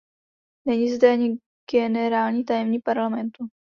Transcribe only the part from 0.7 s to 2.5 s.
zde ani generální